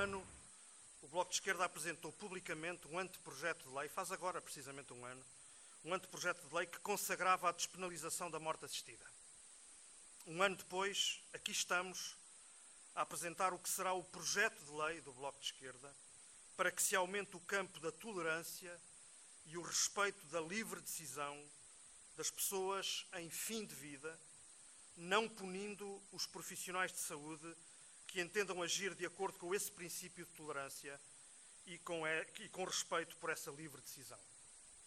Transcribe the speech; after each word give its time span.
ano, 0.00 0.26
o 1.02 1.08
Bloco 1.08 1.30
de 1.30 1.36
Esquerda 1.36 1.66
apresentou 1.66 2.10
publicamente 2.12 2.88
um 2.88 2.98
anteprojeto 2.98 3.68
de 3.68 3.74
lei, 3.74 3.86
faz 3.86 4.10
agora 4.10 4.40
precisamente 4.40 4.94
um 4.94 5.04
ano, 5.04 5.22
um 5.84 5.92
anteprojeto 5.92 6.46
de 6.48 6.54
lei 6.54 6.66
que 6.66 6.78
consagrava 6.78 7.50
a 7.50 7.52
despenalização 7.52 8.30
da 8.30 8.40
morte 8.40 8.64
assistida. 8.64 9.04
Um 10.26 10.42
ano 10.42 10.56
depois, 10.56 11.22
aqui 11.34 11.52
estamos 11.52 12.16
a 12.94 13.02
apresentar 13.02 13.52
o 13.52 13.58
que 13.58 13.68
será 13.68 13.92
o 13.92 14.02
projeto 14.02 14.64
de 14.64 14.72
lei 14.72 15.02
do 15.02 15.12
Bloco 15.12 15.38
de 15.38 15.46
Esquerda 15.46 15.94
para 16.56 16.70
que 16.70 16.82
se 16.82 16.96
aumente 16.96 17.36
o 17.36 17.40
campo 17.40 17.78
da 17.80 17.92
tolerância 17.92 18.74
e 19.46 19.58
o 19.58 19.62
respeito 19.62 20.24
da 20.26 20.40
livre 20.40 20.80
decisão 20.80 21.38
das 22.16 22.30
pessoas 22.30 23.06
em 23.16 23.28
fim 23.28 23.66
de 23.66 23.74
vida, 23.74 24.18
não 24.96 25.28
punindo 25.28 26.02
os 26.10 26.26
profissionais 26.26 26.90
de 26.90 26.98
saúde 26.98 27.54
que 28.10 28.20
entendam 28.20 28.60
agir 28.60 28.94
de 28.94 29.06
acordo 29.06 29.38
com 29.38 29.54
esse 29.54 29.70
princípio 29.70 30.26
de 30.26 30.32
tolerância 30.32 31.00
e 31.66 31.78
com, 31.78 32.02
e 32.40 32.48
com 32.48 32.64
respeito 32.64 33.16
por 33.16 33.30
essa 33.30 33.50
livre 33.52 33.80
decisão. 33.80 34.18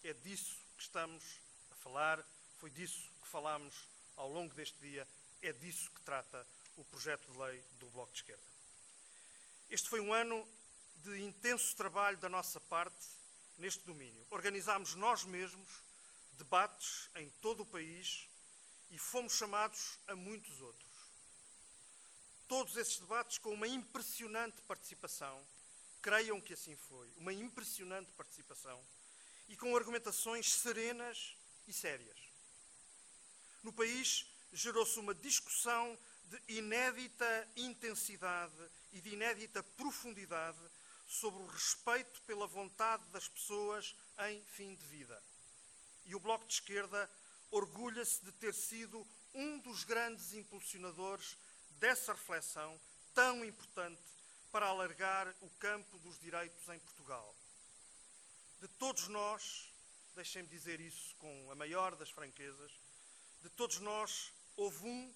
É 0.02 0.12
disso 0.12 0.58
que 0.76 0.82
estamos 0.82 1.22
a 1.70 1.74
falar, 1.76 2.22
foi 2.58 2.70
disso 2.70 3.10
que 3.22 3.28
falámos 3.28 3.74
ao 4.16 4.30
longo 4.30 4.54
deste 4.54 4.78
dia, 4.78 5.08
é 5.40 5.52
disso 5.52 5.90
que 5.90 6.02
trata 6.02 6.46
o 6.76 6.84
projeto 6.84 7.30
de 7.32 7.38
lei 7.38 7.64
do 7.80 7.86
Bloco 7.88 8.12
de 8.12 8.18
Esquerda. 8.18 8.42
Este 9.70 9.88
foi 9.88 10.00
um 10.00 10.12
ano 10.12 10.46
de 10.96 11.22
intenso 11.22 11.74
trabalho 11.76 12.18
da 12.18 12.28
nossa 12.28 12.60
parte 12.60 13.06
neste 13.56 13.82
domínio. 13.84 14.26
Organizámos 14.30 14.94
nós 14.94 15.24
mesmos 15.24 15.68
debates 16.32 17.08
em 17.16 17.30
todo 17.40 17.62
o 17.62 17.66
país 17.66 18.28
e 18.90 18.98
fomos 18.98 19.32
chamados 19.32 19.98
a 20.06 20.14
muitos 20.14 20.60
outros 20.60 20.93
todos 22.48 22.76
esses 22.76 22.98
debates 22.98 23.38
com 23.38 23.52
uma 23.52 23.66
impressionante 23.66 24.60
participação, 24.62 25.44
creiam 26.02 26.40
que 26.40 26.52
assim 26.52 26.76
foi, 26.76 27.10
uma 27.16 27.32
impressionante 27.32 28.10
participação, 28.12 28.80
e 29.48 29.56
com 29.56 29.76
argumentações 29.76 30.52
serenas 30.52 31.36
e 31.66 31.72
sérias. 31.72 32.18
No 33.62 33.72
país 33.72 34.26
gerou-se 34.52 34.98
uma 34.98 35.14
discussão 35.14 35.98
de 36.24 36.56
inédita 36.56 37.48
intensidade 37.56 38.70
e 38.92 39.00
de 39.00 39.10
inédita 39.10 39.62
profundidade 39.62 40.58
sobre 41.06 41.42
o 41.42 41.46
respeito 41.46 42.22
pela 42.22 42.46
vontade 42.46 43.04
das 43.06 43.28
pessoas 43.28 43.94
em 44.28 44.42
fim 44.44 44.74
de 44.74 44.86
vida. 44.86 45.22
E 46.06 46.14
o 46.14 46.20
Bloco 46.20 46.46
de 46.46 46.54
Esquerda 46.54 47.10
orgulha-se 47.50 48.24
de 48.24 48.32
ter 48.32 48.54
sido 48.54 49.06
um 49.34 49.58
dos 49.58 49.84
grandes 49.84 50.32
impulsionadores 50.32 51.36
dessa 51.78 52.12
reflexão 52.12 52.80
tão 53.14 53.44
importante 53.44 54.02
para 54.50 54.66
alargar 54.66 55.34
o 55.40 55.50
campo 55.58 55.98
dos 55.98 56.18
direitos 56.18 56.68
em 56.68 56.78
Portugal. 56.78 57.34
De 58.60 58.68
todos 58.68 59.08
nós, 59.08 59.72
deixem-me 60.14 60.48
dizer 60.48 60.80
isso 60.80 61.14
com 61.16 61.50
a 61.50 61.54
maior 61.54 61.94
das 61.96 62.10
franquezas, 62.10 62.72
de 63.42 63.48
todos 63.50 63.78
nós 63.80 64.32
houve 64.56 64.86
um 64.86 65.14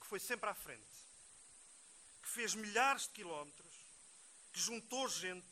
que 0.00 0.06
foi 0.06 0.18
sempre 0.18 0.48
à 0.48 0.54
frente, 0.54 1.06
que 2.22 2.28
fez 2.28 2.54
milhares 2.54 3.02
de 3.02 3.10
quilómetros, 3.10 3.74
que 4.52 4.60
juntou 4.60 5.08
gente, 5.08 5.46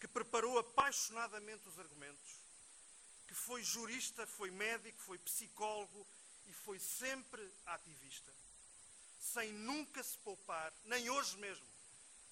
que 0.00 0.08
preparou 0.08 0.58
apaixonadamente 0.58 1.68
os 1.68 1.78
argumentos, 1.78 2.38
que 3.26 3.34
foi 3.34 3.62
jurista, 3.62 4.26
foi 4.26 4.50
médico, 4.50 5.00
foi 5.02 5.18
psicólogo 5.18 6.06
e 6.46 6.52
foi 6.52 6.78
sempre 6.78 7.52
ativista 7.66 8.32
sem 9.18 9.52
nunca 9.52 10.02
se 10.02 10.16
poupar, 10.18 10.72
nem 10.84 11.10
hoje 11.10 11.36
mesmo, 11.36 11.66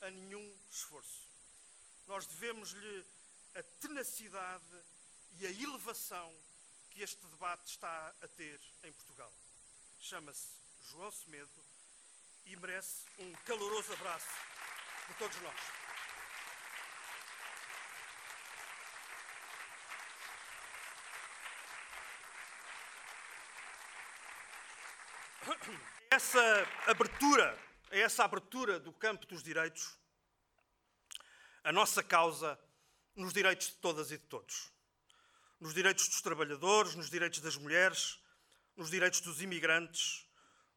a 0.01 0.11
nenhum 0.11 0.59
esforço. 0.70 1.27
Nós 2.06 2.27
devemos-lhe 2.27 3.05
a 3.55 3.62
tenacidade 3.81 4.65
e 5.38 5.47
a 5.47 5.50
elevação 5.50 6.33
que 6.91 7.03
este 7.03 7.27
debate 7.27 7.66
está 7.66 8.15
a 8.22 8.28
ter 8.28 8.60
em 8.84 8.93
Portugal. 8.93 9.33
Chama-se 10.00 10.49
João 10.91 11.10
Semedo 11.10 11.65
e 12.47 12.56
merece 12.56 13.05
um 13.19 13.33
caloroso 13.44 13.93
abraço 13.93 14.27
de 15.09 15.15
todos 15.15 15.37
nós. 15.43 15.60
essa 26.16 26.69
abertura, 26.87 27.59
a 27.91 27.97
essa 27.97 28.25
abertura 28.25 28.81
do 28.81 28.91
campo 28.91 29.27
dos 29.27 29.43
direitos, 29.43 29.99
a 31.62 31.71
nossa 31.71 32.03
causa 32.03 32.59
nos 33.15 33.34
direitos 33.34 33.66
de 33.66 33.75
todas 33.75 34.10
e 34.10 34.16
de 34.16 34.25
todos. 34.25 34.72
Nos 35.60 35.75
direitos 35.75 36.09
dos 36.09 36.22
trabalhadores, 36.22 36.94
nos 36.94 37.10
direitos 37.10 37.41
das 37.41 37.56
mulheres, 37.56 38.19
nos 38.75 38.91
direitos 38.91 39.21
dos 39.21 39.43
imigrantes, 39.43 40.27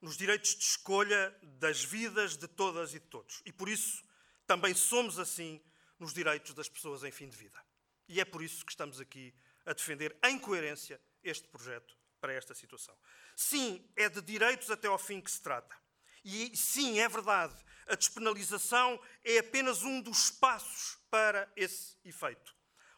nos 0.01 0.17
direitos 0.17 0.55
de 0.55 0.63
escolha 0.63 1.33
das 1.41 1.85
vidas 1.85 2.35
de 2.35 2.47
todas 2.50 2.94
e 2.94 3.00
de 3.00 3.06
todos. 3.06 3.41
E 3.45 3.53
por 3.53 3.69
isso 3.69 4.03
também 4.45 4.73
somos 4.73 5.17
assim 5.17 5.63
nos 5.97 6.13
direitos 6.13 6.53
das 6.53 6.67
pessoas 6.67 7.01
em 7.06 7.11
fim 7.11 7.29
de 7.29 7.38
vida. 7.38 7.63
E 8.09 8.19
é 8.19 8.25
por 8.25 8.44
isso 8.44 8.66
que 8.66 8.73
estamos 8.73 9.00
aqui 9.00 9.33
a 9.66 9.71
defender 9.71 10.17
em 10.21 10.38
coerência 10.38 11.00
este 11.23 11.47
projeto 11.47 11.98
para 12.19 12.34
esta 12.34 12.53
situação. 12.53 12.97
Sim, 13.35 13.90
é 13.96 14.09
de 14.09 14.22
direitos 14.22 14.69
até 14.69 14.88
ao 14.88 14.97
fim 14.97 15.22
que 15.22 15.31
se 15.31 15.41
trata. 15.41 15.75
E 16.24 16.56
sim, 16.56 17.00
é 17.00 17.07
verdade, 17.07 17.56
a 17.88 17.96
despenalização 17.96 19.02
é 19.24 19.40
apenas 19.40 19.84
um 19.84 20.02
dos 20.02 20.30
passos 20.30 20.97
para 21.09 21.52
esse 21.56 21.97
efeito. 22.03 22.56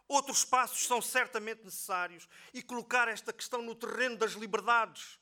Outros 0.07 0.43
passos 0.43 0.85
são 0.85 1.01
certamente 1.01 1.63
necessários 1.63 2.27
e 2.53 2.61
colocar 2.61 3.07
esta 3.07 3.31
questão 3.31 3.61
no 3.61 3.73
terreno 3.73 4.17
das 4.17 4.33
liberdades, 4.33 5.17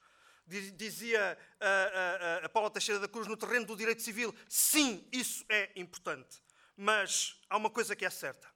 dizia 0.47 1.37
a, 1.59 2.41
a, 2.41 2.45
a 2.45 2.49
Paula 2.49 2.71
Teixeira 2.71 2.99
da 2.99 3.07
Cruz, 3.07 3.27
no 3.27 3.37
terreno 3.37 3.67
do 3.67 3.75
direito 3.75 4.01
civil. 4.01 4.33
Sim, 4.47 5.07
isso 5.11 5.45
é 5.47 5.71
importante. 5.75 6.41
Mas 6.75 7.39
há 7.47 7.57
uma 7.57 7.69
coisa 7.69 7.95
que 7.95 8.05
é 8.05 8.09
certa: 8.09 8.49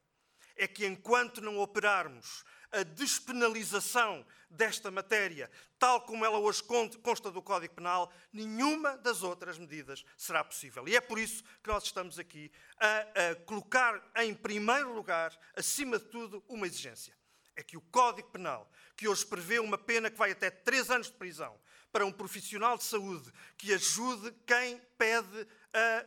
é 0.55 0.67
que 0.67 0.85
enquanto 0.85 1.39
não 1.39 1.59
operarmos 1.59 2.43
a 2.73 2.83
despenalização 2.83 4.25
desta 4.49 4.91
matéria, 4.91 5.49
tal 5.79 6.01
como 6.01 6.25
ela 6.25 6.37
hoje 6.37 6.61
consta 6.63 7.31
do 7.31 7.41
Código 7.41 7.73
Penal, 7.75 8.11
nenhuma 8.31 8.97
das 8.97 9.23
outras 9.23 9.57
medidas 9.57 10.03
será 10.17 10.43
possível. 10.43 10.87
E 10.87 10.95
é 10.95 11.01
por 11.01 11.17
isso 11.17 11.43
que 11.61 11.69
nós 11.69 11.83
estamos 11.83 12.19
aqui 12.19 12.51
a, 12.77 13.31
a 13.31 13.35
colocar 13.45 14.11
em 14.17 14.33
primeiro 14.33 14.93
lugar, 14.93 15.37
acima 15.55 15.97
de 15.97 16.05
tudo, 16.05 16.43
uma 16.47 16.67
exigência. 16.67 17.15
É 17.55 17.61
que 17.63 17.77
o 17.77 17.81
Código 17.81 18.29
Penal, 18.29 18.69
que 18.95 19.07
hoje 19.07 19.25
prevê 19.25 19.59
uma 19.59 19.77
pena 19.77 20.09
que 20.09 20.17
vai 20.17 20.31
até 20.31 20.49
três 20.49 20.89
anos 20.89 21.07
de 21.07 21.13
prisão 21.13 21.59
para 21.91 22.05
um 22.05 22.11
profissional 22.11 22.75
de 22.77 22.83
saúde 22.83 23.31
que 23.55 23.71
ajude 23.73 24.31
quem 24.47 24.81
pede 24.97 25.47
a 25.71 26.05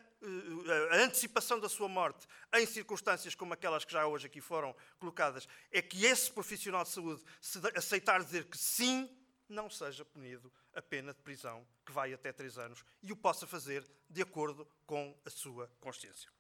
a 0.93 0.97
antecipação 0.97 1.61
da 1.61 1.69
sua 1.69 1.89
morte 1.89 2.27
em 2.55 2.67
circunstâncias 2.67 3.35
como 3.35 3.53
aquelas 3.53 3.85
que 3.85 3.93
já 3.93 4.07
hoje 4.07 4.27
aqui 4.27 4.41
foram 4.41 4.75
colocadas, 4.99 5.47
é 5.71 5.81
que 5.81 6.05
esse 6.05 6.31
profissional 6.31 6.85
de 6.85 6.91
saúde, 6.91 7.23
se 7.41 7.61
aceitar 7.75 8.23
dizer 8.23 8.45
que 8.45 8.59
sim, 8.59 9.09
não 9.49 9.71
seja 9.71 10.05
punido 10.05 10.53
a 10.75 10.83
pena 10.83 11.15
de 11.15 11.23
prisão 11.23 11.67
que 11.85 11.93
vai 11.93 12.13
até 12.13 12.33
três 12.33 12.59
anos 12.59 12.85
e 13.03 13.13
o 13.13 13.17
possa 13.17 13.47
fazer 13.47 13.89
de 14.11 14.23
acordo 14.23 14.69
com 14.85 15.17
a 15.25 15.31
sua 15.31 15.71
consciência. 15.81 16.31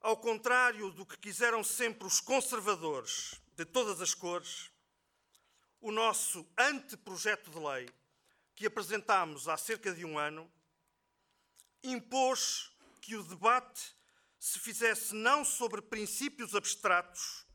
Ao 0.00 0.16
contrário 0.16 0.90
do 0.90 1.06
que 1.06 1.18
quiseram 1.18 1.62
sempre 1.62 2.06
os 2.06 2.20
conservadores 2.20 3.40
de 3.54 3.64
todas 3.64 4.00
as 4.00 4.14
cores, 4.14 4.70
o 5.80 5.92
nosso 5.92 6.46
anteprojeto 6.58 7.50
de 7.50 7.58
lei, 7.58 7.88
que 8.54 8.66
apresentámos 8.66 9.48
há 9.48 9.56
cerca 9.56 9.94
de 9.94 10.04
um 10.04 10.18
ano, 10.18 10.50
impôs 11.82 12.70
que 13.00 13.16
o 13.16 13.22
debate 13.22 13.94
se 14.38 14.58
fizesse 14.58 15.14
não 15.14 15.44
sobre 15.44 15.82
princípios 15.82 16.54
abstratos, 16.54 17.46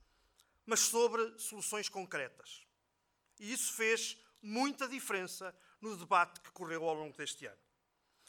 mas 0.66 0.82
sobre 0.82 1.38
soluções 1.40 1.90
concretas. 1.90 2.66
E 3.40 3.52
isso 3.52 3.74
fez 3.74 4.18
muita 4.42 4.88
diferença 4.88 5.56
no 5.82 5.98
debate 5.98 6.40
que 6.42 6.52
correu 6.52 6.88
ao 6.88 6.96
longo 6.96 7.16
deste 7.18 7.46
ano. 7.46 7.62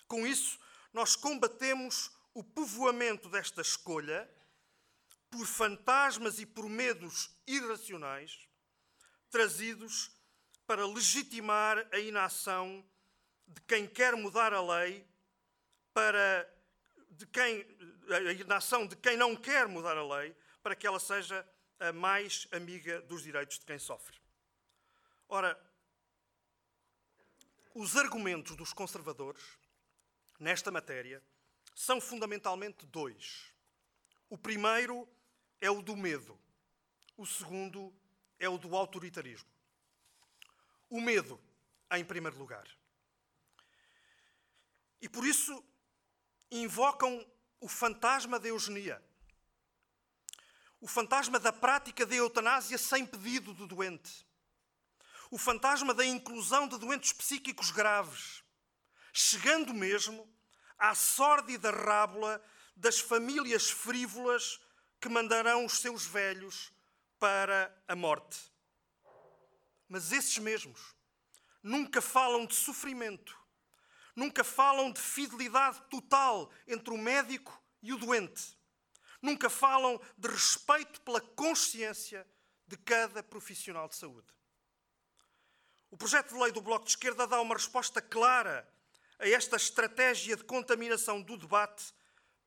Com 0.08 0.26
isso, 0.26 0.58
nós 0.92 1.16
combatemos 1.16 2.10
o 2.32 2.42
povoamento 2.42 3.28
desta 3.28 3.60
escolha 3.60 4.30
por 5.30 5.46
fantasmas 5.46 6.38
e 6.38 6.46
por 6.46 6.68
medos 6.68 7.30
irracionais 7.46 8.46
trazidos 9.30 10.10
para 10.66 10.86
legitimar 10.86 11.86
a 11.92 11.98
inação 11.98 12.84
de 13.46 13.60
quem 13.62 13.86
quer 13.86 14.16
mudar 14.16 14.52
a 14.52 14.60
lei 14.60 15.06
para 15.96 16.46
de 17.12 17.24
quem, 17.24 17.66
a 18.10 18.46
nação 18.46 18.86
de 18.86 18.94
quem 18.96 19.16
não 19.16 19.34
quer 19.34 19.66
mudar 19.66 19.96
a 19.96 20.06
lei, 20.06 20.36
para 20.62 20.76
que 20.76 20.86
ela 20.86 21.00
seja 21.00 21.48
a 21.80 21.90
mais 21.90 22.46
amiga 22.52 23.00
dos 23.00 23.22
direitos 23.22 23.58
de 23.58 23.64
quem 23.64 23.78
sofre. 23.78 24.20
Ora, 25.26 25.58
os 27.74 27.96
argumentos 27.96 28.54
dos 28.56 28.74
conservadores 28.74 29.42
nesta 30.38 30.70
matéria 30.70 31.22
são 31.74 31.98
fundamentalmente 31.98 32.84
dois. 32.84 33.50
O 34.28 34.36
primeiro 34.36 35.08
é 35.62 35.70
o 35.70 35.80
do 35.80 35.96
medo, 35.96 36.38
o 37.16 37.24
segundo 37.24 37.90
é 38.38 38.46
o 38.50 38.58
do 38.58 38.76
autoritarismo. 38.76 39.48
O 40.90 41.00
medo, 41.00 41.40
em 41.92 42.04
primeiro 42.04 42.36
lugar. 42.36 42.68
E 45.00 45.08
por 45.08 45.26
isso 45.26 45.64
invocam 46.50 47.26
o 47.60 47.68
fantasma 47.68 48.38
da 48.38 48.48
eugenia, 48.48 49.02
o 50.80 50.86
fantasma 50.86 51.38
da 51.38 51.52
prática 51.52 52.06
da 52.06 52.14
eutanásia 52.14 52.78
sem 52.78 53.04
pedido 53.04 53.54
do 53.54 53.66
doente, 53.66 54.26
o 55.30 55.38
fantasma 55.38 55.92
da 55.92 56.04
inclusão 56.04 56.68
de 56.68 56.78
doentes 56.78 57.12
psíquicos 57.12 57.70
graves, 57.70 58.42
chegando 59.12 59.74
mesmo 59.74 60.30
à 60.78 60.94
sórdida 60.94 61.70
rábula 61.70 62.42
das 62.76 62.98
famílias 62.98 63.70
frívolas 63.70 64.60
que 65.00 65.08
mandarão 65.08 65.64
os 65.64 65.80
seus 65.80 66.04
velhos 66.04 66.72
para 67.18 67.74
a 67.88 67.96
morte. 67.96 68.38
Mas 69.88 70.12
esses 70.12 70.38
mesmos 70.38 70.94
nunca 71.62 72.02
falam 72.02 72.46
de 72.46 72.54
sofrimento, 72.54 73.36
nunca 74.16 74.42
falam 74.42 74.90
de 74.90 75.00
fidelidade 75.00 75.80
total 75.90 76.50
entre 76.66 76.92
o 76.92 76.98
médico 76.98 77.62
e 77.82 77.92
o 77.92 77.98
doente, 77.98 78.58
nunca 79.20 79.50
falam 79.50 80.00
de 80.16 80.28
respeito 80.28 81.00
pela 81.02 81.20
consciência 81.20 82.26
de 82.66 82.76
cada 82.78 83.22
profissional 83.22 83.86
de 83.88 83.94
saúde. 83.94 84.34
O 85.90 85.96
projeto 85.96 86.34
de 86.34 86.40
lei 86.40 86.50
do 86.50 86.60
Bloco 86.60 86.84
de 86.84 86.90
Esquerda 86.90 87.26
dá 87.26 87.40
uma 87.40 87.54
resposta 87.54 88.00
clara 88.00 88.68
a 89.18 89.28
esta 89.28 89.56
estratégia 89.56 90.36
de 90.36 90.44
contaminação 90.44 91.22
do 91.22 91.36
debate 91.36 91.94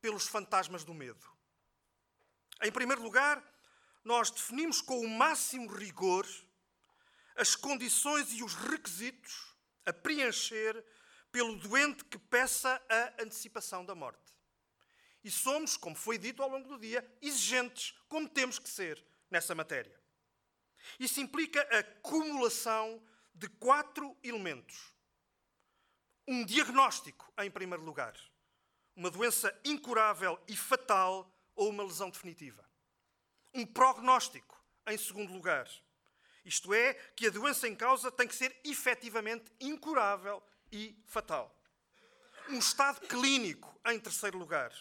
pelos 0.01 0.27
fantasmas 0.27 0.83
do 0.83 0.93
medo. 0.93 1.25
Em 2.61 2.71
primeiro 2.71 3.01
lugar, 3.01 3.43
nós 4.03 4.29
definimos 4.29 4.81
com 4.81 4.99
o 4.99 5.09
máximo 5.09 5.71
rigor 5.71 6.27
as 7.35 7.55
condições 7.55 8.33
e 8.33 8.43
os 8.43 8.53
requisitos 8.53 9.55
a 9.85 9.93
preencher 9.93 10.83
pelo 11.31 11.55
doente 11.55 12.03
que 12.05 12.17
peça 12.17 12.81
a 12.89 13.23
antecipação 13.23 13.85
da 13.85 13.95
morte. 13.95 14.29
E 15.23 15.29
somos, 15.29 15.75
como 15.75 15.95
foi 15.95 16.17
dito 16.17 16.41
ao 16.41 16.49
longo 16.49 16.67
do 16.67 16.79
dia, 16.79 17.05
exigentes, 17.21 17.93
como 18.07 18.27
temos 18.27 18.57
que 18.57 18.69
ser 18.69 19.03
nessa 19.29 19.53
matéria. 19.53 19.99
Isso 20.99 21.19
implica 21.19 21.61
a 21.75 21.79
acumulação 21.79 23.03
de 23.33 23.47
quatro 23.47 24.17
elementos. 24.23 24.93
Um 26.27 26.45
diagnóstico, 26.45 27.31
em 27.39 27.51
primeiro 27.51 27.83
lugar. 27.83 28.15
Uma 28.95 29.09
doença 29.09 29.57
incurável 29.65 30.39
e 30.47 30.55
fatal 30.55 31.31
ou 31.55 31.69
uma 31.69 31.83
lesão 31.83 32.09
definitiva. 32.09 32.67
Um 33.53 33.65
prognóstico, 33.65 34.61
em 34.87 34.97
segundo 34.97 35.33
lugar. 35.33 35.69
Isto 36.45 36.73
é, 36.73 36.93
que 36.93 37.27
a 37.27 37.29
doença 37.29 37.67
em 37.67 37.75
causa 37.75 38.11
tem 38.11 38.27
que 38.27 38.35
ser 38.35 38.57
efetivamente 38.63 39.51
incurável 39.59 40.41
e 40.71 41.01
fatal. 41.05 41.55
Um 42.49 42.59
estado 42.59 43.01
clínico, 43.07 43.79
em 43.85 43.99
terceiro 43.99 44.37
lugar. 44.37 44.71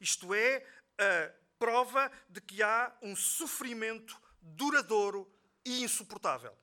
Isto 0.00 0.34
é, 0.34 0.64
a 0.98 1.32
prova 1.58 2.10
de 2.28 2.40
que 2.40 2.62
há 2.62 2.96
um 3.02 3.16
sofrimento 3.16 4.20
duradouro 4.40 5.30
e 5.64 5.82
insuportável. 5.82 6.56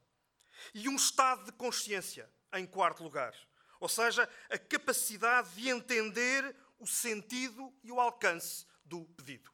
E 0.74 0.88
um 0.88 0.96
estado 0.96 1.46
de 1.46 1.52
consciência, 1.52 2.32
em 2.54 2.66
quarto 2.66 3.04
lugar. 3.04 3.36
Ou 3.80 3.90
seja, 3.90 4.30
a 4.50 4.58
capacidade 4.58 5.50
de 5.56 5.70
entender 5.70 6.56
o 6.80 6.88
sentido 6.88 7.74
e 7.84 7.92
o 7.92 8.00
alcance 8.00 8.66
do 8.84 9.06
pedido. 9.06 9.52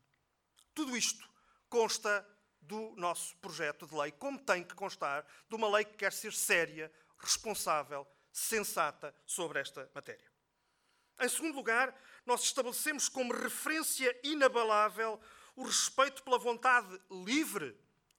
Tudo 0.74 0.96
isto 0.96 1.30
consta 1.70 2.28
do 2.62 2.94
nosso 2.96 3.36
projeto 3.38 3.88
de 3.88 3.96
lei, 3.96 4.12
como 4.12 4.40
tem 4.40 4.64
que 4.64 4.76
constar 4.76 5.26
de 5.50 5.56
uma 5.56 5.70
lei 5.70 5.84
que 5.84 5.98
quer 5.98 6.14
ser 6.14 6.34
séria, 6.34 6.92
responsável, 7.18 8.08
sensata 8.32 9.14
sobre 9.26 9.60
esta 9.60 9.90
matéria. 9.94 10.30
Em 11.20 11.30
segundo 11.30 11.56
lugar, 11.56 11.96
nós 12.26 12.44
estabelecemos 12.44 13.08
como 13.08 13.34
referência 13.34 14.20
inabalável 14.24 15.20
o 15.56 15.64
respeito 15.64 16.24
pela 16.24 16.40
vontade 16.40 17.00
livre 17.10 17.78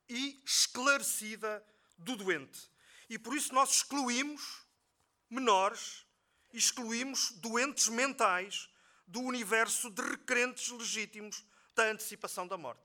e 0.09 0.41
esclarecida 0.45 1.65
do 1.99 2.17
doente. 2.17 2.71
E 3.09 3.19
por 3.19 3.37
isso 3.37 3.53
nós 3.55 3.71
excluímos 3.71 4.65
menores, 5.29 6.07
excluímos 6.53 7.33
doentes 7.33 7.89
mentais 7.89 8.69
do 9.07 9.21
universo 9.21 9.91
de 9.91 10.03
requerentes 10.03 10.69
legítimos 10.69 11.45
da 11.75 11.91
antecipação 11.91 12.47
da 12.47 12.57
morte. 12.57 12.83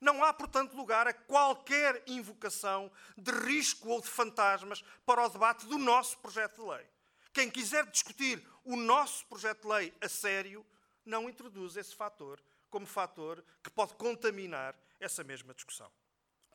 Não 0.00 0.22
há, 0.22 0.32
portanto, 0.32 0.76
lugar 0.76 1.06
a 1.06 1.12
qualquer 1.12 2.02
invocação 2.06 2.90
de 3.16 3.30
risco 3.30 3.88
ou 3.88 4.00
de 4.00 4.08
fantasmas 4.08 4.82
para 5.04 5.24
o 5.24 5.28
debate 5.28 5.66
do 5.66 5.78
nosso 5.78 6.18
projeto 6.18 6.62
de 6.62 6.68
lei. 6.68 6.86
Quem 7.32 7.50
quiser 7.50 7.86
discutir 7.86 8.42
o 8.64 8.76
nosso 8.76 9.26
projeto 9.26 9.62
de 9.62 9.68
lei 9.68 9.94
a 10.00 10.08
sério, 10.08 10.64
não 11.04 11.28
introduz 11.28 11.76
esse 11.76 11.94
fator 11.94 12.42
como 12.70 12.86
fator 12.86 13.44
que 13.62 13.70
pode 13.70 13.94
contaminar 13.94 14.74
essa 14.98 15.22
mesma 15.22 15.54
discussão. 15.54 15.90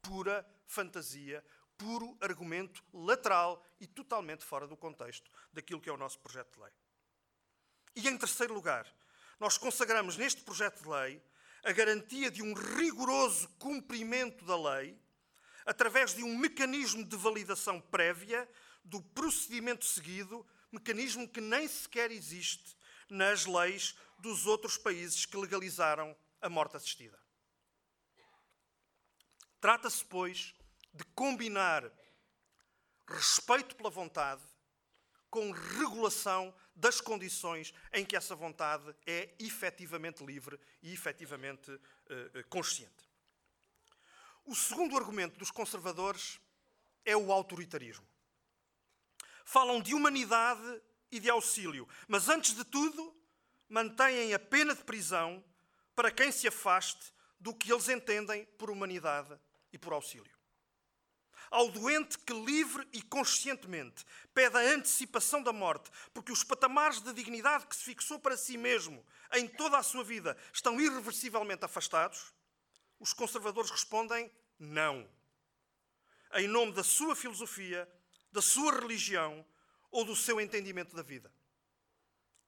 Pura 0.01 0.45
fantasia, 0.67 1.44
puro 1.77 2.17
argumento 2.21 2.83
lateral 2.94 3.63
e 3.79 3.87
totalmente 3.87 4.44
fora 4.44 4.67
do 4.67 4.77
contexto 4.77 5.29
daquilo 5.51 5.81
que 5.81 5.89
é 5.89 5.94
o 5.94 5.97
nosso 5.97 6.19
projeto 6.19 6.55
de 6.55 6.63
lei. 6.63 6.71
E 7.95 8.07
em 8.07 8.17
terceiro 8.17 8.53
lugar, 8.53 8.85
nós 9.39 9.57
consagramos 9.57 10.17
neste 10.17 10.41
projeto 10.41 10.83
de 10.83 10.89
lei 10.89 11.23
a 11.63 11.71
garantia 11.71 12.31
de 12.31 12.41
um 12.41 12.53
rigoroso 12.53 13.47
cumprimento 13.59 14.45
da 14.45 14.57
lei 14.57 14.99
através 15.65 16.13
de 16.13 16.23
um 16.23 16.37
mecanismo 16.37 17.03
de 17.03 17.15
validação 17.15 17.79
prévia 17.79 18.49
do 18.83 19.01
procedimento 19.01 19.85
seguido, 19.85 20.45
mecanismo 20.71 21.27
que 21.27 21.39
nem 21.39 21.67
sequer 21.67 22.11
existe 22.11 22.75
nas 23.09 23.45
leis 23.45 23.95
dos 24.19 24.45
outros 24.47 24.77
países 24.77 25.25
que 25.25 25.37
legalizaram 25.37 26.15
a 26.41 26.49
morte 26.49 26.77
assistida. 26.77 27.19
Trata-se, 29.59 30.03
pois, 30.05 30.55
de 30.93 31.03
combinar 31.13 31.91
respeito 33.07 33.75
pela 33.75 33.89
vontade 33.89 34.41
com 35.29 35.51
regulação 35.51 36.53
das 36.81 37.00
condições 37.00 37.74
em 37.94 38.04
que 38.04 38.16
essa 38.16 38.36
vontade 38.36 38.83
é 39.06 39.30
efetivamente 39.39 40.26
livre 40.26 40.59
e 40.81 40.92
efetivamente 40.92 41.71
uh, 41.71 42.47
consciente. 42.50 43.07
O 44.44 44.56
segundo 44.56 44.97
argumento 44.97 45.38
dos 45.38 45.52
conservadores 45.52 46.42
é 47.06 47.16
o 47.16 47.31
autoritarismo. 47.31 48.06
Falam 49.45 49.80
de 49.80 49.94
humanidade 49.94 50.81
e 51.11 51.19
de 51.19 51.30
auxílio, 51.30 51.88
mas 52.07 52.28
antes 52.28 52.56
de 52.56 52.66
tudo 52.66 53.16
mantêm 53.69 54.33
a 54.33 54.40
pena 54.40 54.73
de 54.73 54.83
prisão 54.83 55.44
para 55.95 56.09
quem 56.09 56.31
se 56.31 56.47
afaste 56.47 57.14
do 57.40 57.54
que 57.54 57.71
eles 57.71 57.90
entendem 57.90 58.45
por 58.57 58.71
humanidade 58.71 59.40
e 59.71 59.78
por 59.78 59.94
auxílio 59.94 60.41
ao 61.51 61.69
doente 61.69 62.17
que 62.17 62.33
livre 62.33 62.87
e 62.93 63.01
conscientemente 63.01 64.05
pede 64.33 64.57
a 64.57 64.73
antecipação 64.73 65.43
da 65.43 65.51
morte, 65.51 65.91
porque 66.13 66.31
os 66.31 66.43
patamares 66.43 67.01
de 67.01 67.13
dignidade 67.13 67.67
que 67.67 67.75
se 67.75 67.83
fixou 67.83 68.17
para 68.17 68.37
si 68.37 68.57
mesmo 68.57 69.05
em 69.33 69.47
toda 69.47 69.77
a 69.77 69.83
sua 69.83 70.03
vida 70.03 70.37
estão 70.53 70.79
irreversivelmente 70.79 71.65
afastados, 71.65 72.33
os 72.97 73.13
conservadores 73.13 73.69
respondem 73.69 74.31
não. 74.57 75.07
Em 76.35 76.47
nome 76.47 76.71
da 76.71 76.83
sua 76.83 77.15
filosofia, 77.15 77.87
da 78.31 78.41
sua 78.41 78.79
religião 78.79 79.45
ou 79.91 80.05
do 80.05 80.15
seu 80.15 80.39
entendimento 80.39 80.95
da 80.95 81.03
vida. 81.03 81.31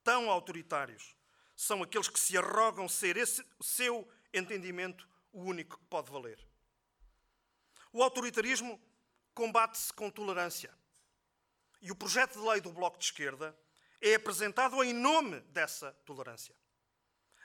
Tão 0.02 0.30
autoritários 0.30 1.16
são 1.56 1.84
aqueles 1.84 2.08
que 2.08 2.20
se 2.20 2.38
arrogam 2.38 2.88
ser 2.88 3.18
esse 3.18 3.46
seu 3.62 4.08
entendimento 4.34 5.08
o 5.34 5.42
único 5.42 5.78
que 5.78 5.86
pode 5.86 6.10
valer. 6.10 6.40
O 7.92 8.02
autoritarismo 8.02 8.80
combate-se 9.34 9.92
com 9.94 10.10
tolerância. 10.10 10.74
E 11.82 11.92
o 11.92 11.96
projeto 11.96 12.40
de 12.40 12.48
lei 12.48 12.62
do 12.62 12.72
Bloco 12.72 12.98
de 12.98 13.06
Esquerda 13.06 13.58
é 14.02 14.16
apresentado 14.16 14.84
em 14.84 14.94
nome 14.94 15.40
dessa 15.42 15.92
tolerância. 16.06 16.56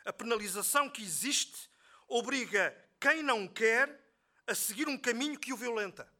A 0.05 0.13
penalização 0.13 0.89
que 0.89 1.03
existe 1.03 1.69
obriga 2.07 2.75
quem 3.01 3.23
não 3.23 3.47
quer 3.47 4.05
a 4.47 4.55
seguir 4.55 4.89
um 4.89 4.99
caminho 4.99 5.39
que 5.39 5.53
o 5.53 5.57
violenta. 5.57 6.11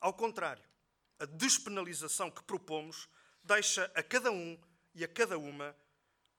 Ao 0.00 0.12
contrário, 0.12 0.64
a 1.18 1.24
despenalização 1.24 2.30
que 2.30 2.42
propomos 2.42 3.08
deixa 3.42 3.90
a 3.94 4.02
cada 4.02 4.30
um 4.30 4.58
e 4.94 5.04
a 5.04 5.08
cada 5.08 5.38
uma 5.38 5.76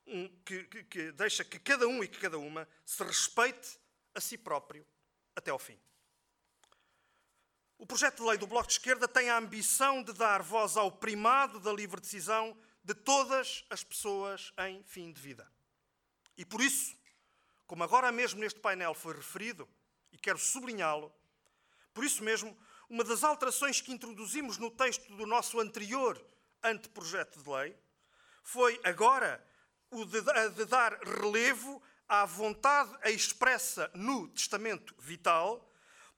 um, 0.08 0.28
que, 0.44 0.64
que, 0.66 0.84
que 0.84 1.12
deixa 1.12 1.44
que 1.44 1.60
cada 1.60 1.88
um 1.88 2.04
e 2.04 2.08
que 2.08 2.20
cada 2.20 2.38
uma 2.38 2.68
se 2.86 3.04
respeite 3.04 3.80
a 4.14 4.22
si 4.22 4.38
próprio 4.38 4.86
até 5.36 5.52
ao 5.52 5.60
fim. 5.60 5.80
O 7.78 7.86
projeto 7.86 8.24
de 8.24 8.30
lei 8.30 8.38
do 8.38 8.48
Bloco 8.48 8.68
de 8.68 8.74
Esquerda 8.74 9.08
tem 9.08 9.30
a 9.30 9.38
ambição 9.38 10.02
de 10.02 10.14
dar 10.14 10.42
voz 10.42 10.78
ao 10.78 10.92
primado 10.92 11.60
da 11.60 11.74
livre 11.74 12.00
decisão 12.00 12.58
de 12.84 12.94
todas 12.94 13.66
as 13.70 13.84
pessoas 13.84 14.54
em 14.60 14.82
fim 14.84 15.12
de 15.12 15.20
vida. 15.20 15.52
E 16.38 16.46
por 16.46 16.62
isso, 16.62 16.96
como 17.68 17.84
agora 17.84 18.12
mesmo 18.12 18.40
neste 18.40 18.60
painel 18.60 18.94
foi 18.94 19.16
referido, 19.16 19.68
e 20.12 20.18
quero 20.18 20.40
sublinhá-lo, 20.40 21.14
por 21.94 22.06
isso 22.06 22.24
mesmo, 22.24 22.58
uma 22.90 23.04
das 23.04 23.24
alterações 23.24 23.82
que 23.82 23.92
introduzimos 23.92 24.58
no 24.58 24.72
texto 24.72 25.14
do 25.16 25.26
nosso 25.26 25.60
anterior 25.60 26.24
anteprojeto 26.64 27.42
de 27.42 27.50
lei 27.50 27.76
foi 28.44 28.80
agora 28.84 29.46
o 29.90 30.06
de, 30.06 30.22
de 30.56 30.66
dar 30.66 30.94
relevo 31.04 31.82
à 32.08 32.26
vontade 32.26 32.96
expressa 33.10 33.90
no 33.94 34.28
testamento 34.30 34.96
vital 35.00 35.68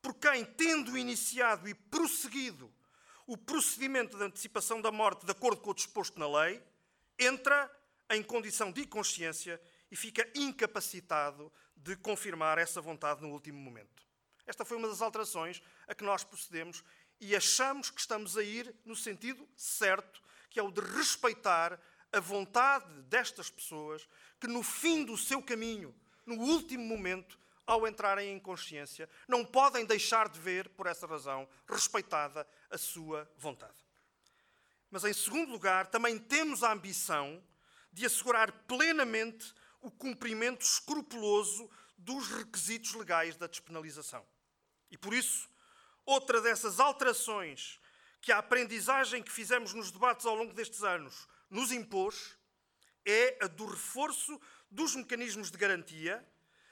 por 0.07 0.15
quem, 0.15 0.45
tendo 0.45 0.97
iniciado 0.97 1.67
e 1.67 1.73
prosseguido 1.73 2.73
o 3.25 3.35
procedimento 3.35 4.17
de 4.17 4.23
antecipação 4.23 4.79
da 4.79 4.89
morte 4.89 5.25
de 5.25 5.31
acordo 5.33 5.59
com 5.59 5.71
o 5.71 5.73
disposto 5.73 6.17
na 6.17 6.43
lei, 6.43 6.63
entra 7.19 7.69
em 8.11 8.23
condição 8.23 8.71
de 8.71 8.83
inconsciência 8.83 9.61
e 9.91 9.97
fica 9.97 10.25
incapacitado 10.33 11.51
de 11.75 11.97
confirmar 11.97 12.57
essa 12.57 12.79
vontade 12.79 13.21
no 13.21 13.33
último 13.33 13.59
momento. 13.59 14.01
Esta 14.45 14.63
foi 14.63 14.77
uma 14.77 14.87
das 14.87 15.01
alterações 15.01 15.61
a 15.85 15.93
que 15.93 16.05
nós 16.05 16.23
procedemos 16.23 16.85
e 17.19 17.35
achamos 17.35 17.89
que 17.89 17.99
estamos 17.99 18.37
a 18.37 18.43
ir 18.43 18.73
no 18.85 18.95
sentido 18.95 19.45
certo, 19.57 20.21
que 20.49 20.57
é 20.57 20.63
o 20.63 20.71
de 20.71 20.79
respeitar 20.79 21.77
a 22.13 22.19
vontade 22.21 23.01
destas 23.09 23.49
pessoas 23.49 24.07
que, 24.39 24.47
no 24.47 24.63
fim 24.63 25.03
do 25.03 25.17
seu 25.17 25.41
caminho, 25.41 25.93
no 26.25 26.35
último 26.35 26.85
momento, 26.85 27.37
ao 27.67 27.85
entrarem 27.85 28.33
em 28.33 28.39
consciência, 28.39 29.09
não 29.27 29.43
podem 29.43 29.85
deixar 29.85 30.29
de 30.29 30.39
ver, 30.39 30.69
por 30.69 30.87
essa 30.87 31.05
razão, 31.05 31.47
respeitada 31.67 32.47
a 32.71 32.77
sua 32.77 33.29
vontade. 33.37 33.85
Mas, 34.89 35.03
em 35.03 35.13
segundo 35.13 35.51
lugar, 35.51 35.87
também 35.87 36.17
temos 36.17 36.63
a 36.63 36.71
ambição 36.71 37.43
de 37.91 38.05
assegurar 38.05 38.51
plenamente 38.65 39.53
o 39.81 39.91
cumprimento 39.91 40.61
escrupuloso 40.61 41.69
dos 41.97 42.29
requisitos 42.29 42.93
legais 42.93 43.35
da 43.35 43.47
despenalização. 43.47 44.25
E 44.89 44.97
por 44.97 45.13
isso, 45.13 45.49
outra 46.05 46.41
dessas 46.41 46.79
alterações 46.79 47.79
que 48.21 48.31
a 48.31 48.37
aprendizagem 48.37 49.21
que 49.21 49.31
fizemos 49.31 49.73
nos 49.73 49.91
debates 49.91 50.25
ao 50.25 50.35
longo 50.35 50.53
destes 50.53 50.83
anos 50.83 51.27
nos 51.49 51.71
impôs 51.71 52.37
é 53.05 53.37
a 53.41 53.47
do 53.47 53.65
reforço 53.65 54.39
dos 54.69 54.95
mecanismos 54.95 55.49
de 55.49 55.57
garantia, 55.57 56.25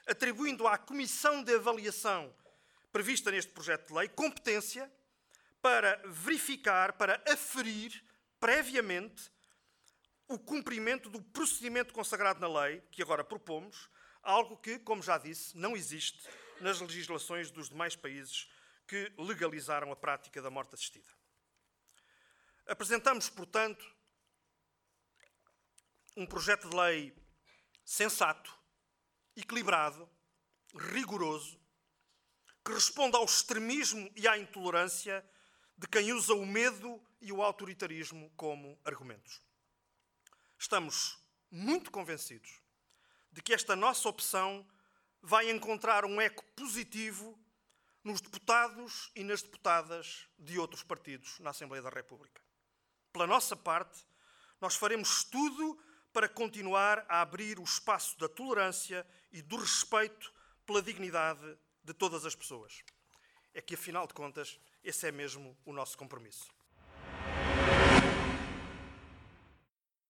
atribuindo 0.06 0.68
à 0.68 0.78
Comissão 0.78 1.44
de 1.44 1.56
Avaliação 1.56 2.34
prevista 2.92 3.30
neste 3.30 3.52
projeto 3.52 3.88
de 3.88 3.94
lei 3.94 4.08
competência 4.08 4.90
para 5.62 6.02
verificar, 6.06 6.94
para 6.94 7.22
aferir 7.28 8.04
previamente 8.40 9.32
o 10.28 10.40
cumprimento 10.40 11.10
do 11.10 11.22
procedimento 11.22 11.94
consagrado 11.94 12.40
na 12.40 12.62
lei, 12.62 12.82
que 12.92 13.02
agora 13.02 13.24
propomos, 13.24 13.90
algo 14.22 14.58
que, 14.58 14.80
como 14.80 15.04
já 15.04 15.18
disse, 15.18 15.58
não 15.58 15.76
existe 15.76 16.28
nas 16.62 16.80
legislações 16.80 17.52
dos 17.52 17.70
demais 17.70 17.96
países 17.96 18.50
que 18.88 19.12
legalizaram 19.18 19.92
a 19.92 19.96
prática 19.96 20.42
da 20.42 20.50
morte 20.50 20.76
assistida. 20.76 21.10
Apresentamos, 22.66 23.30
portanto, 23.30 23.86
um 26.16 26.26
projeto 26.26 26.70
de 26.70 26.76
lei 26.76 27.16
sensato, 27.84 28.58
equilibrado, 29.36 30.10
rigoroso, 30.74 31.60
que 32.64 32.74
responde 32.74 33.16
ao 33.16 33.26
extremismo 33.26 34.12
e 34.16 34.28
à 34.28 34.38
intolerância 34.38 35.24
de 35.78 35.88
quem 35.88 36.14
usa 36.14 36.34
o 36.34 36.46
medo 36.46 37.02
e 37.22 37.32
o 37.32 37.42
autoritarismo 37.42 38.32
como 38.36 38.80
argumentos. 38.84 39.42
Estamos 40.58 41.18
muito 41.52 41.92
convencidos 41.92 42.62
de 43.32 43.42
que 43.42 43.54
esta 43.54 43.76
nossa 43.76 44.08
opção 44.08 44.66
vai 45.22 45.50
encontrar 45.50 46.06
um 46.06 46.22
eco 46.22 46.44
positivo 46.56 47.38
nos 48.04 48.22
deputados 48.22 49.12
e 49.16 49.24
nas 49.24 49.42
deputadas 49.42 50.28
de 50.38 50.60
outros 50.60 50.84
partidos 50.84 51.40
na 51.40 51.50
Assembleia 51.50 51.82
da 51.82 51.90
República. 51.90 52.42
Pela 53.12 53.28
nossa 53.28 53.56
parte, 53.56 54.06
nós 54.62 54.76
faremos 54.76 55.24
tudo 55.24 55.80
para 56.16 56.30
continuar 56.30 57.06
a 57.10 57.20
abrir 57.20 57.60
o 57.60 57.64
espaço 57.64 58.18
da 58.18 58.30
tolerância 58.30 59.06
e 59.34 59.42
do 59.42 59.58
respeito 59.58 60.34
pela 60.66 60.82
dignidade 60.82 61.58
de 61.84 61.94
todas 61.94 62.26
as 62.26 62.34
pessoas. 62.34 62.86
É 63.54 63.62
que, 63.62 63.74
afinal 63.74 64.08
de 64.08 64.14
contas, 64.14 64.58
esse 64.82 65.06
é 65.06 65.12
mesmo 65.12 65.58
o 65.66 65.74
nosso 65.74 65.98
compromisso. 65.98 66.55